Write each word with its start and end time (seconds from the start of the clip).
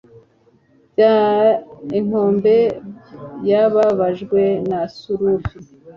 Bya 0.91 1.13
inkombe 1.99 2.55
yababajwe 3.49 4.41
na 4.69 4.79
surf 4.97 5.45